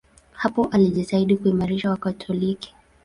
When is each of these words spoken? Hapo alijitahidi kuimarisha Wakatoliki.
Hapo 0.31 0.65
alijitahidi 0.65 1.37
kuimarisha 1.37 1.89
Wakatoliki. 1.89 2.75